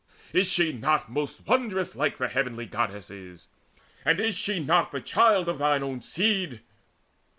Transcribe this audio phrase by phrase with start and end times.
[0.33, 3.49] is she not Most wondrous like the heavenly Goddesses?
[4.03, 6.61] And is she not the child of thine own seed?